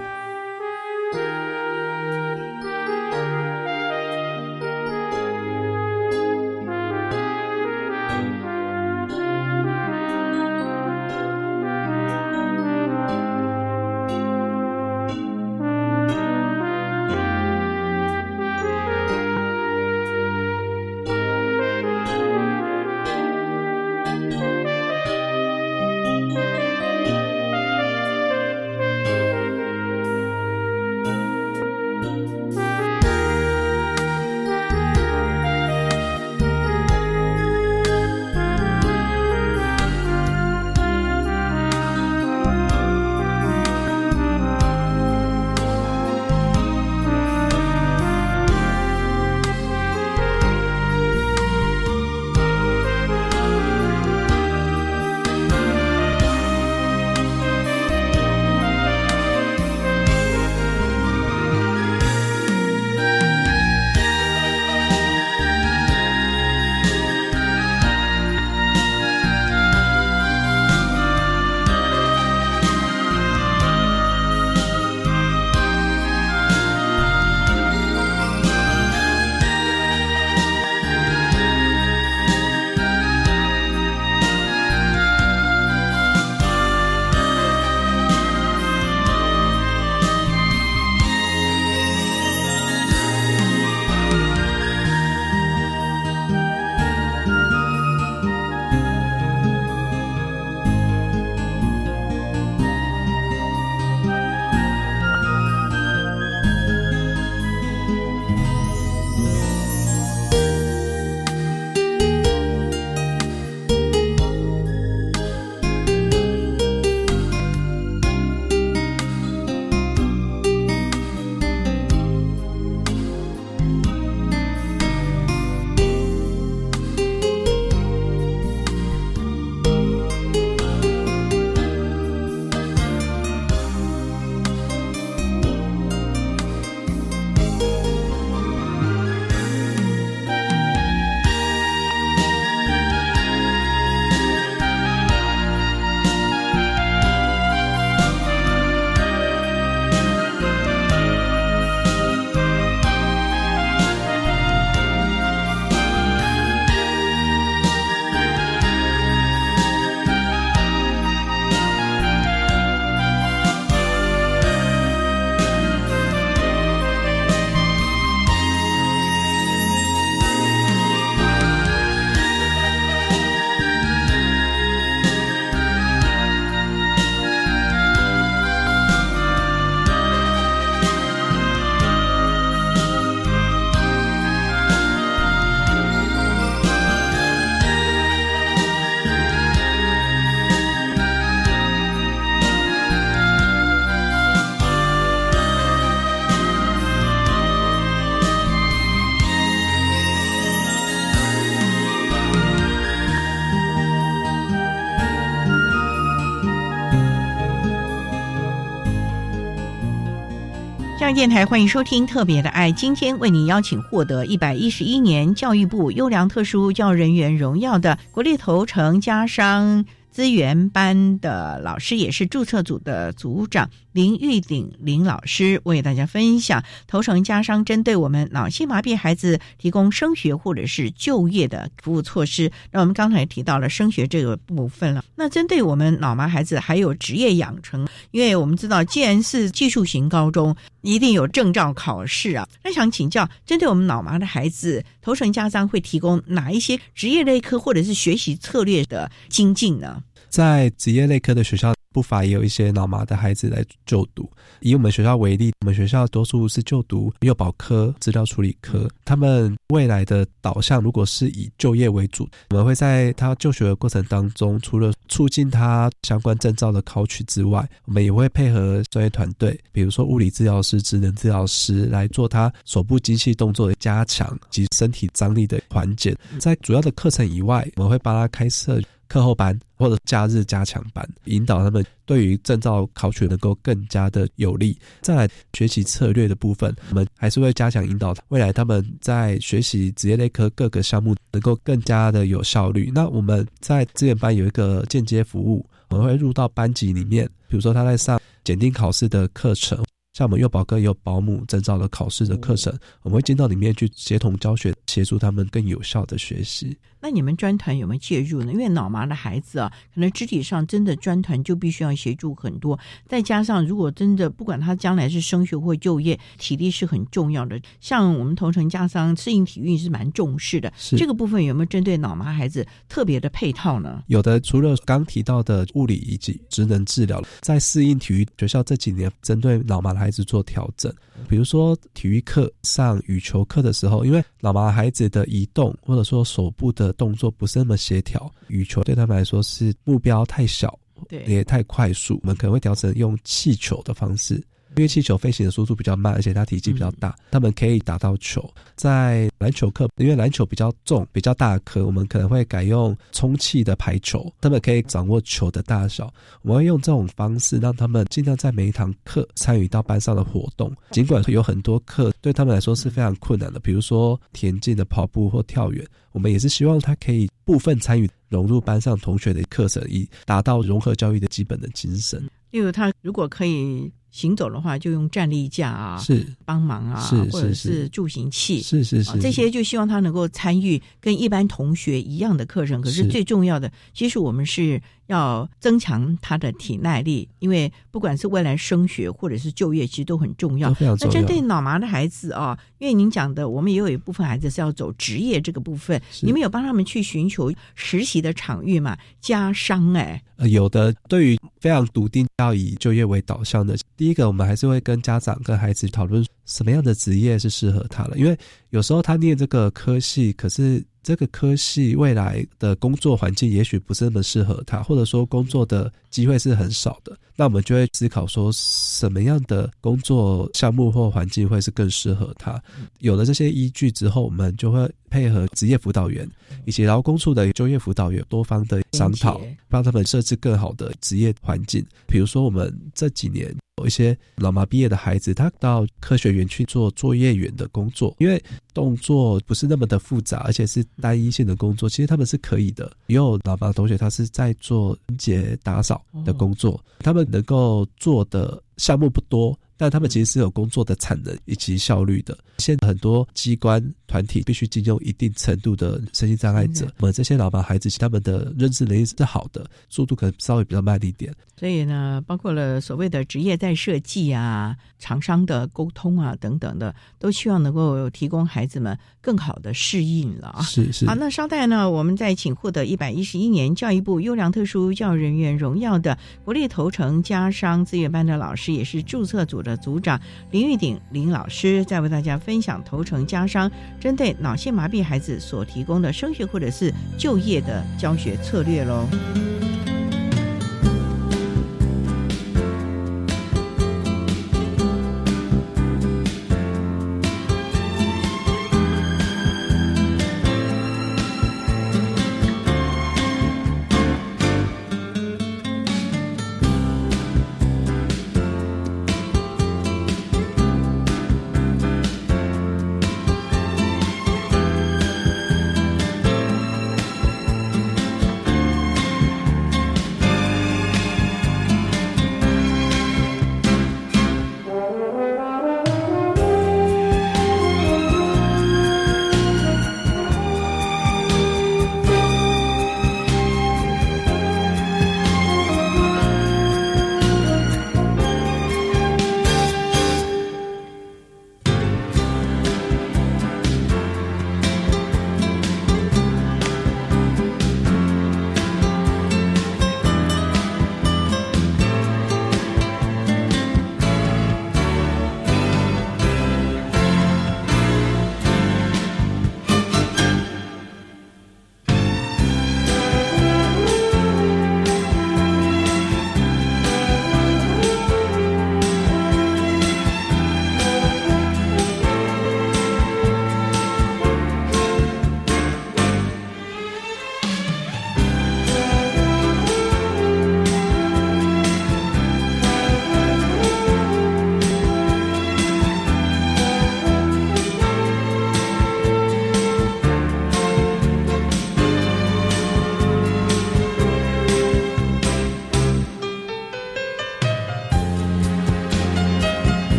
[211.15, 219.85] 电台欢迎收听《特别的爱》，今天为您邀请获得一百一十一年教育部优良特殊教育人员荣耀的国立头城家商。
[220.15, 232.51] 资源班的老师也是注册组的组长林玉鼎林老师为大家分享头城家商针对我们脑性麻痹孩子提供升学或者是就业的服务措施。
[232.73, 235.01] 那我们刚才提到了升学这个部分了。
[235.15, 242.45] 那针对我们脑麻孩子还有职业养成，因为我们知道既然是技术型高中，一定有证照考试啊。
[242.65, 250.03] 那想请教，针对我们脑麻的孩子，头城家商会提供哪一些职业类科或者是学习策略的精进呢？
[250.27, 254.29] 在职业类科的学校，不乏也有一些脑麻的孩子来就读。
[254.59, 258.85] 以我们学校为例，我们学校多数是就读幼保科、资料处理科。
[259.05, 276.13] 他们未来的导向，如果是以就业为主，我们会在他就学的过程当中，除了促进他相关证照的考取之外，我们也会配合专业团队，比如说物理治疗师、职能治疗师来做他手部机器动作的加强及身体张力的缓解。
[276.41, 278.81] 在主要的课程以外，我们会帮他开设。
[279.07, 284.77] 课后班或者假日加强班，引导他们对于证照考取能够更加的有利。
[285.01, 292.91] 再来学习策略的部分，我们还是会加强引导，未来他们在学习职业类科各个项目能够更加的有效率。
[292.93, 299.83] 那我们在资源班有一个间接服务，我们会入到班级里面，比如说他在上检定考试的课程。
[300.13, 306.77] 像我们幼保科也有保姆证照的考试的课程，我们会进到里面去协同教学，协助他们更有效的学习。
[307.05, 308.51] 那你们专团有没有介入呢？
[308.51, 317.61] 因为脑麻的孩子啊，可能肢体上真的专团就必须要协助很多，再加上如果真的不管他将来是升学或就业，体力是很重要的。
[317.79, 324.01] 像我们同城家商适应体育是蛮重视的，这个部分有没有针对脑麻孩子特别的配套呢？
[324.07, 330.91] 有的，除了刚提到的物理以及职能治疗，在适应体育学校这几年针对脑麻的孩子做调整，
[331.29, 340.77] 比如说体育课上羽球课的时候，因为脑麻孩子的移动或者说手部的动作不是那么协调，羽球对他们来说是目标太小，
[341.07, 344.43] 对，也太快速，我们可能会调整用气球的方式。
[344.77, 348.47] 因为气球飞行的速度比较慢，而且它体积比较大，他们可以打到球。
[348.75, 356.13] 在篮球课，因为篮球比较重、比较大颗，我们可能会改用充气的排球，他们可以掌握球的大小。
[356.41, 360.73] 我们会用这种方式，让他们尽量在每一堂课参与到班上的活动。
[360.91, 372.21] 尽管有很多课对他们来说是非常困难的，比如说田径的跑步或跳远，我们也是希望他可以部分参与融入班上同学的课程，以达到融合教育的基本的精神。
[372.51, 373.91] 例如，他如果可以。
[374.15, 382.81] 行走的话，就用站立架啊，是帮忙啊，或者是助行器，是是是，这些就希望他能够参与跟一般同学一样的课程。
[382.81, 384.81] 可是最重要的，其实我们是。
[385.07, 390.75] 要增强他的体耐力，因为不管是未来升学或者是就业，其实都很重要。
[390.79, 398.97] 那针对脑麻的孩子啊，因为您讲的，我们也有一部分孩子是要走职业这个部分，你们有帮他们去寻求实习的场域嘛？
[399.21, 400.93] 加商哎，呃，有的。
[401.07, 408.37] 对于非常笃定要以就业为导向的，第一个，我们还是会跟家长跟孩子讨论什么样的职业是适合他的，因为
[408.71, 410.83] 有时候他念这个科系，可是。
[411.05, 422.61] 这个科系未来的工作环境也许不是那么适合他，或者说工作的机会是很少的，那我们就会思考说什么样的工作项目或环境会是更适合他。
[422.99, 426.29] 有了这些依据之后，我们就会配合职业辅导员
[426.65, 431.85] 以及劳工处的就业辅导员多方的商讨，帮他们设置更好的职业环境。
[432.07, 433.55] 比如说，我们这几年。
[433.81, 438.41] 有一些老麻毕业的孩子，他到科学园去做作业员的工作，因为
[438.73, 442.89] 动作不是那么的复杂，而且是单一性的工作，其实他们是可以的。
[443.07, 449.57] 也有老麻同学，他是在做清洁打扫的工作，他们能够做的项目不多。
[449.77, 452.37] 但他们其实是有工作的产能以及效率的。
[452.59, 461.33] 现在很多机关团体必须进用一定程度的身心障碍者，我们这些老板孩子，他们的认知能力是好的，速度可能稍微比较慢一点。
[461.57, 470.61] 所以呢，包括了所谓的职业在设计啊、厂商的沟通啊等等的，都希望能够提供孩子们更好的适应了啊。
[470.61, 471.05] 是是。
[471.05, 479.64] 好，那稍待呢，我们再请获得一百一十一年教育部优良特殊教育人员荣耀的国立头城家商资源班的老师，也是注册组。
[479.65, 480.17] 的组长
[480.51, 489.05] 林玉鼎林老师在为大家分享头城家商针对脑性麻痹孩子所提供的升学或者是就业的教学策略喽。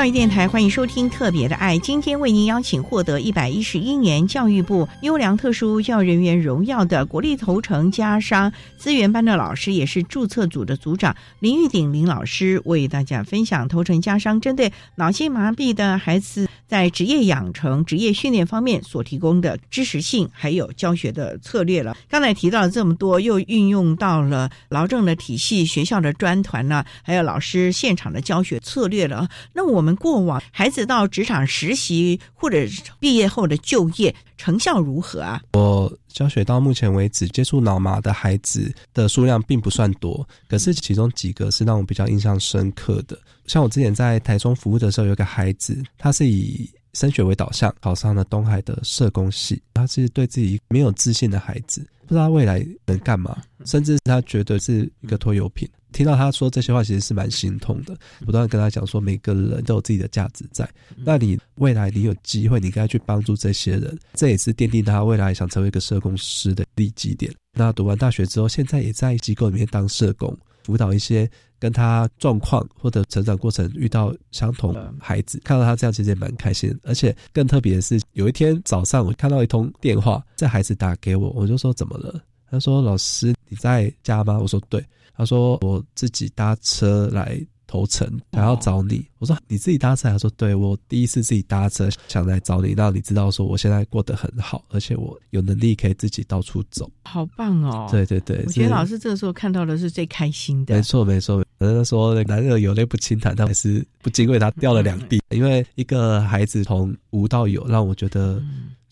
[0.00, 1.76] 教育电台，欢迎收听《特别的爱》。
[1.78, 21.94] 今天为您邀请获得一百一十一年教育部优良特殊教育人员荣耀的国立头城家商资源班的老师，也是注册组的组长林玉鼎林老师，为大家分享头城家商针对脑性麻痹的孩子在职业养成、职业训练方面所提供的知识性还有教学的策略了。
[22.08, 29.28] 刚才提到了这么多，又运用到了劳政的体系、学校的专团呢，还有老师现场的教学策略了。
[29.52, 32.58] 那我们过往孩子到职场实习或者
[32.98, 35.40] 毕业后的就业成效如何啊？
[35.52, 43.18] 我教学到目前为止，接触脑麻的孩子的数量并不算多，可是其中几个是让我比较印象深刻的。
[43.46, 49.62] 像我之前在台中服务的时候，有个孩子，他是以升学为导向，考上了东海的社工系。
[49.74, 55.68] 他是对自己没有自信的孩子，不知道未来能干嘛，甚至他觉得是一个拖油瓶。
[55.92, 57.96] 听到他说这些话，其实是蛮心痛的。
[58.24, 60.68] 不断跟他讲说，每个人都有自己的价值在。
[60.96, 63.98] 那你未来你有机会，你应该去帮助这些人。
[64.14, 67.32] 这也是奠定他未来想成为一个社工师的立基点。
[67.52, 71.28] 那读完大学之后，现在也在机构里面当社工，辅导一些
[71.58, 75.40] 跟他状况或者成长过程遇到相同孩子。
[75.44, 76.72] 看到他这样，其实也蛮开心。
[76.84, 82.22] 而且更特别的是，有一天早上我看到一通电话，这孩子打给我，我就说怎么了？
[82.50, 84.84] 他说：“老师，你在家吗？”我说：“对。”
[85.20, 97.86] 他说：“我自己搭车来投诚，还要找你。”我说：“你自己搭车？”他说：“对，我第一次自己搭车，想来找你，让你知道说我现在过得很好，而且我有能力可以自己到处走。”好棒哦！
[97.90, 100.74] 对对对，我觉得老师这个时候看到的是最开心的。
[100.74, 105.22] 没错没错，人家说男人有泪不轻弹，但还是不禁为他掉了两滴。
[105.28, 108.42] 因为一个孩子从无到有，让我觉得。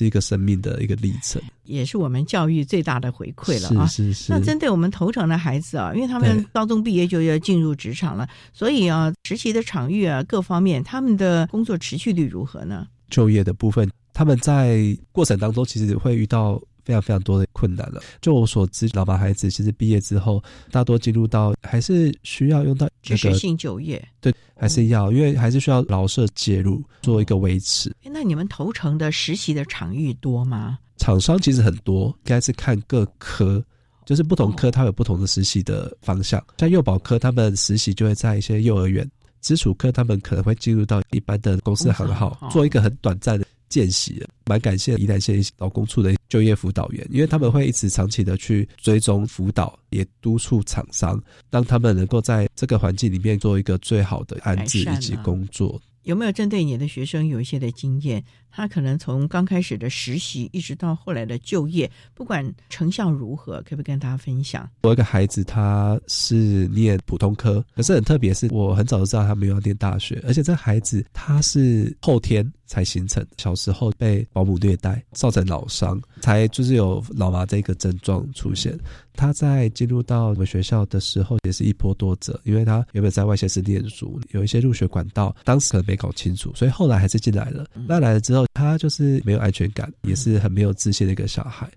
[0.00, 3.84] 是一个生命的一个历程，也是我们教育最大的回馈了啊！
[3.86, 4.32] 是是是。
[4.32, 12.86] 那针对我们头城的孩子啊，因为他们高中毕业就要进入职场了，所以啊，实习的场域啊，各方面他们的工作持续率如何呢？
[13.10, 18.00] 就业的部分，他们在过程当中其实会遇到非常非常多的困难了。
[18.22, 24.34] 就我所知，老板孩子其实毕业之后，大多进入到还是需要用到知识性就业，对。
[24.60, 27.94] 还是要，因为还是需要老社介入做一个维持。
[28.02, 30.80] 那你们投诚的实习的场域多吗？
[30.96, 33.64] 厂商其实很多，应该是看各科，
[34.04, 36.44] 就是不同科它有不同的实习的方向。
[36.56, 39.06] 像幼保科，他们实习就会在一些幼儿园；
[39.40, 43.46] 基础科，他们可能会进入到一般的公司行号，做一个很短暂的。
[43.68, 55.80] 见习，蛮感谢宜兰县劳工处的就业辅导员，因为他们会一直长期的去追踪辅导，也督促厂商，让他们能够在这个环境里面做一个最好的安置以及工作。
[56.04, 58.24] 有没有针对你的学生有一些的经验？
[58.50, 64.66] 他可能从刚开始的实习，一直到后来的就业，不管成效如何，可不可以跟大家分享？
[64.82, 78.78] 我一个孩子，他是念普通科，可是很特别，是我很早就知道他没有要念大学，而且这孩子他是后天才形成，小时候被保姆虐待，造成脑伤，才就是有老麻这个症状出现。
[79.14, 87.66] 他在进入到我们学校的时候，也是一波多折，因为他原本在外县市念书，有一些入学管道，当时可能没搞清楚，所以后来还是进来了。
[87.88, 91.68] 那来了之后，他就是没有安全感，也是很没有自信的一个小孩。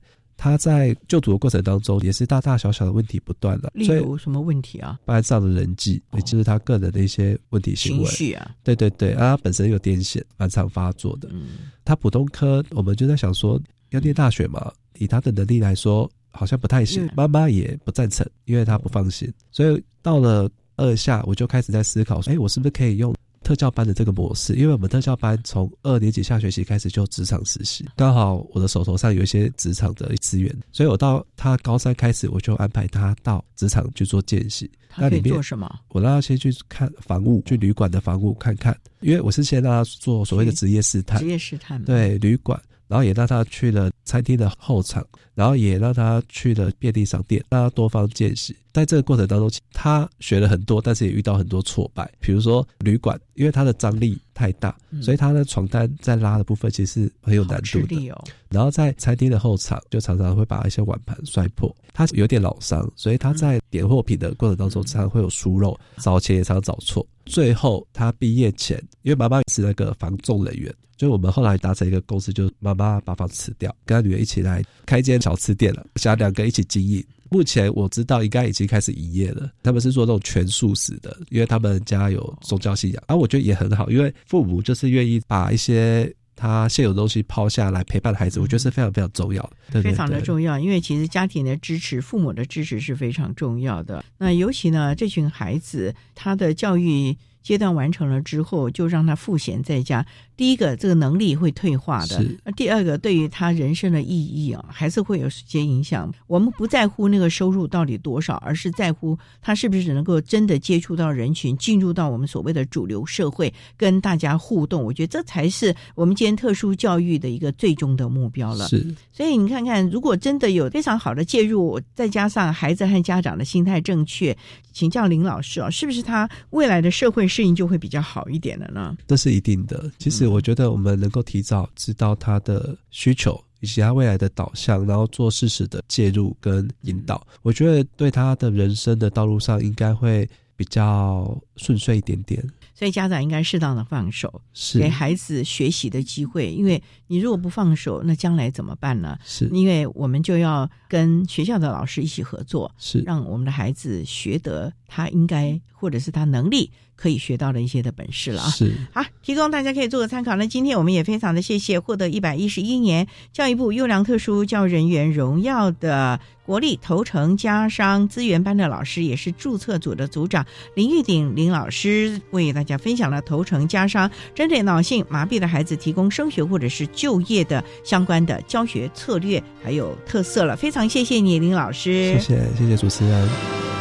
[0.42, 3.72] 他在就读的过程当中，也是大大小小的问题不断的。
[3.76, 5.00] 例如什么问题啊？
[5.06, 8.06] 班上的人际，也就是他个人的一些问题行为。
[8.06, 11.30] 情绪啊，对对对，啊，他本身有癫痫，蛮常发作的。
[11.32, 13.62] 嗯，他普通科，我们就在想说，
[13.92, 16.10] 要念大学嘛，以他的能力来说。
[16.34, 19.30] 好像不太行，妈妈也不赞成，因为他不放心。
[19.52, 23.14] 所以到了二下，我就开始在思考说：，哎，我是不是可以用
[23.44, 24.56] 特教班的这个模式？
[24.56, 34.70] 因为我们特教班从二年级下学期开始就职场实习，刚好我的手头上有一些职场的资源，所以我到他高三开始，我就安排他到职场去做见习。
[34.96, 35.80] 那里面做什么？
[35.90, 42.62] 我让他先去看房屋，去旅馆的房屋看看，因为我是先让他做所谓的职业试探，职业试探，对旅馆。
[42.92, 45.02] 然后也让他去了餐厅的后场，
[45.34, 48.54] 然后也让他去了便利商店，让他多方见识。
[48.74, 52.12] 在这个过程当中，他学了很多，但是也遇到很多挫败。
[52.20, 58.14] 比如说旅馆，因为他的张力太大，所以他的床单在拉的部分其实很有难度的。
[58.50, 61.74] 然后在餐厅的后场，就常常会把一些碗盘摔破。
[61.94, 67.08] 他有点老伤，所以他在点货品的过程当中，常常会有疏漏，找钱也常常找错。
[67.26, 70.74] 最后他毕业前，因为妈妈是那个防重人员。
[71.02, 77.04] 所以我们后来达成一个共识，就是妈妈把房子辞掉，跟他女儿一起来开一间小吃店了，想两个一起经营。
[77.32, 79.50] 目前我知道应该已经开始营业了。
[79.64, 89.42] 他们是做那种全素食的，因为他们家有宗教信仰，而我觉得也很好，因为父母就是愿意把一些他现有东西抛下来陪伴孩子，我觉得是非常非常重要
[89.72, 90.60] 的，非常的重要。
[90.60, 94.06] 因为其实家庭的支持、父母的支持是非常重要的。
[94.20, 97.18] 那尤其呢，这群孩子他的教育。
[97.42, 100.06] 阶段完成了之后，就让他赋闲在家。
[100.38, 106.12] 第一个，这个能力会退化的；那第二个，对于他人生的意义啊，还是会有些影响。
[106.26, 114.84] 我们不在乎那个收入到底多少，而是在乎他是不是能够真的接触到人群，进入到我们所谓的主流社会，跟大家互动。
[114.84, 118.68] 我觉得这才是我们今天特殊教育的一个最终的目标了。
[118.68, 124.36] 是，所以你看看，如果真的有非常好的介入，再加上孩子和家长的心态正确，
[124.74, 128.98] 请教林老师啊，是不是他未来的社会适应就会比较好一点了呢？
[129.08, 129.90] 这是一定的。
[130.00, 130.32] 其实。
[130.32, 140.26] 我觉得我们能够提早知道他的需求以及他未来的导向，然后做适时的介入跟引导，我觉得对他的人生的道路上应该会
[140.56, 142.42] 比较顺遂一点点。
[142.74, 146.52] 所以家长应该适当的放手，是给孩子学习的机会。
[146.52, 149.18] 因为你如果不放手，那将来怎么办呢？
[149.26, 156.72] 是因为我们就要跟学校的老师一起合作，是让我们的孩子学得他应该或者是他能力。
[157.02, 158.50] 可以学到的一些的本事了啊！
[158.52, 160.36] 是好，提供大家可以做个参考。
[160.36, 170.46] 那今天我们也非常的谢谢获得一百一十一年教育部优良特殊教育人员荣耀的国立头城家商资源班的老师，也是注册组的组长
[170.76, 180.56] 林玉鼎林老师，为大家分享了头城家商针对脑性麻痹的孩子提供升学或者是就业的相关的教学策略还有特色了。
[180.56, 182.14] 非常谢谢你，林老师。
[182.14, 183.81] 谢谢，谢谢主持人。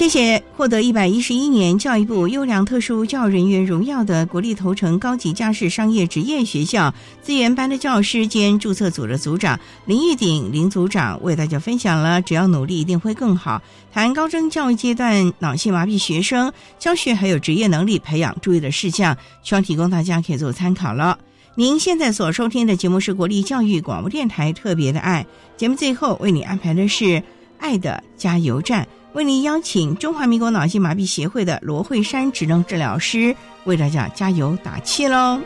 [0.00, 13.60] 谢谢获得一百一十一年教育部优良特殊教育人员荣耀的国立头城高级家事商业职业学校资源班的教师兼注册组的组长林玉鼎林组长为大家分享了只要努力一定会更好，
[13.92, 21.18] 谈高中教育阶段脑性麻痹学生教学还有职业能力培养注意的事项，希望提供大家可以做参考了。
[21.56, 25.26] 您现在所收听的节目是国立教育广播电台特别的爱
[25.58, 27.22] 节目，最后为你安排的是
[27.58, 28.88] 爱的加油站。
[29.12, 33.34] 为您邀请中华民国脑性麻痹协会的罗慧珊职能治疗师
[33.64, 35.40] 为大家加油打气喽！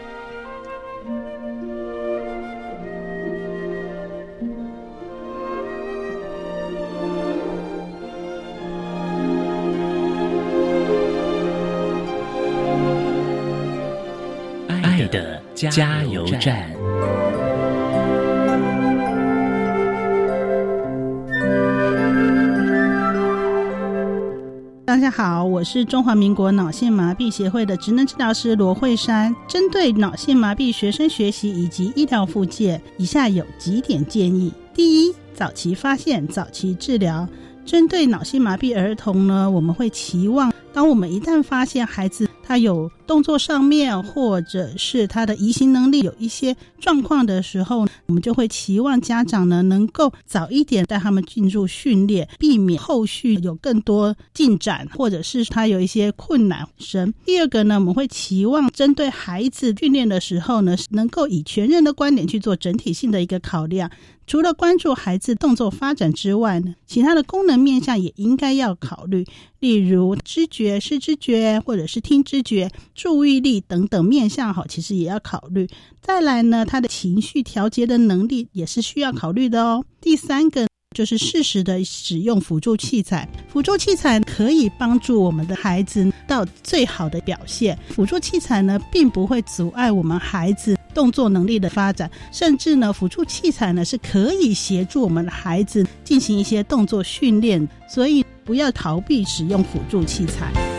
[14.69, 16.84] 爱的加油站。
[24.87, 29.35] 大家好，我是中华民国脑性麻痹协会的职能治疗师罗慧珊。
[29.49, 37.27] 针对脑性麻痹学生学习以及医疗附件，以下有几点建议：第一，早期发现，早期治疗。
[37.65, 57.13] 针对脑性麻痹儿童呢，我们会期望，当我们一旦发现孩子，他有动作上面，或者是他的移行能力有一些状况的时候，我们就会期望家长呢能够早一点带他们进入训练，避免后续有更多进展，或者是他有一些困难生。
[57.25, 63.91] 第二个呢，我们会期望针对孩子训练的时候呢，能够以全人的观点去做整体性的一个考量。
[64.27, 69.23] 除了关注孩子动作发展之外呢，其他的功能面向也应该要考虑，
[69.61, 75.69] 例如知觉、视知觉或者是听知觉、注意力等等面向，哈，其实也要考虑。
[76.01, 79.85] 再来呢，他的情绪调节的能力也是需要考虑的哦。
[80.01, 80.67] 第三个
[80.97, 87.77] 就是适时的使用辅助器材，辅助器材可以帮助我们的孩子到最好的表现。
[87.89, 90.77] 辅助器材呢，并不会阻碍我们孩子。
[90.95, 100.74] 动作能力的发展，甚至呢，辅助器材呢是可以协助我们的孩子进行一些动作训练，所以不要逃避使用辅助器材。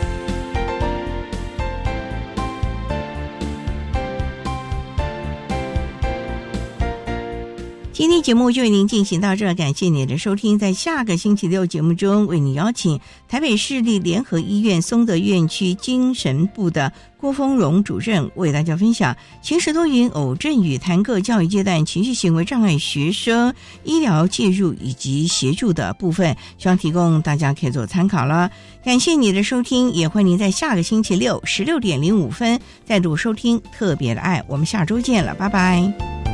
[7.96, 10.58] 今天节目就为您进行到这，感谢您的收听。
[10.58, 28.50] 在下个星期六节目中，为您邀请台北市立联合医院松德院区精神部的郭峰荣主任为大家分享情绪多云偶症与谈各教育阶段情绪行为障碍学生医疗介入以及协助的部分，希望提供大家可以做参考了。
[28.84, 34.44] 感谢你的收听，也欢迎您在下个星期六十六点零五分再度收听特别的爱。
[34.46, 36.25] 我们下周见了，拜拜。